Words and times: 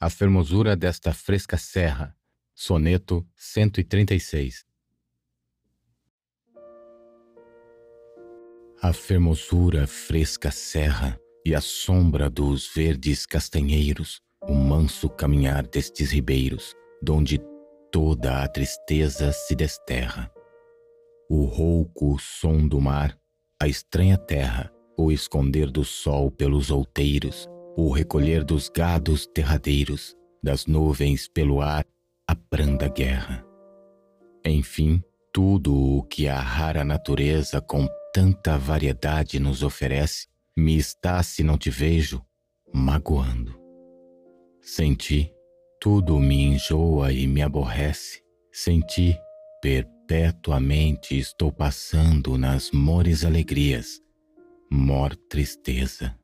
A 0.00 0.08
fermosura 0.08 0.76
desta 0.76 1.12
fresca 1.12 1.56
serra. 1.56 2.16
Soneto 2.54 3.26
136 3.34 4.64
A 8.80 8.92
fermosura 8.92 9.88
fresca 9.88 10.52
serra 10.52 11.18
e 11.44 11.52
a 11.52 11.60
sombra 11.60 12.30
dos 12.30 12.72
verdes 12.72 13.26
castanheiros, 13.26 14.22
o 14.42 14.54
manso 14.54 15.08
caminhar 15.08 15.66
destes 15.66 16.12
ribeiros, 16.12 16.76
donde 17.02 17.40
toda 17.90 18.44
a 18.44 18.48
tristeza 18.48 19.32
se 19.32 19.56
desterra. 19.56 20.30
O 21.28 21.44
rouco 21.44 22.16
som 22.20 22.68
do 22.68 22.80
mar, 22.80 23.18
a 23.60 23.66
estranha 23.66 24.16
terra, 24.16 24.72
o 24.96 25.10
esconder 25.10 25.72
do 25.72 25.84
sol 25.84 26.30
pelos 26.30 26.70
outeiros, 26.70 27.48
o 27.76 27.90
recolher 27.90 28.44
dos 28.44 28.68
gados 28.68 29.26
terradeiros, 29.26 30.16
das 30.42 30.66
nuvens 30.66 31.28
pelo 31.28 31.60
ar, 31.60 31.84
a 32.26 32.34
branda 32.34 32.88
guerra. 32.88 33.44
Enfim, 34.44 35.02
tudo 35.32 35.74
o 35.74 36.02
que 36.02 36.28
a 36.28 36.40
rara 36.40 36.84
natureza 36.84 37.60
com 37.60 37.88
tanta 38.12 38.58
variedade 38.58 39.38
nos 39.38 39.62
oferece, 39.62 40.26
me 40.56 40.76
está, 40.76 41.22
se 41.22 41.42
não 41.42 41.56
te 41.56 41.70
vejo, 41.70 42.20
magoando. 42.72 43.58
Sem 44.60 44.94
ti, 44.94 45.32
tudo 45.80 46.18
me 46.18 46.42
enjoa 46.42 47.12
e 47.12 47.26
me 47.26 47.42
aborrece. 47.42 48.22
Sem 48.50 48.80
ti, 48.80 49.16
perpetuamente 49.62 51.16
estou 51.16 51.52
passando 51.52 52.36
nas 52.36 52.70
mores 52.72 53.24
alegrias, 53.24 54.00
mor 54.70 55.14
tristeza. 55.14 56.18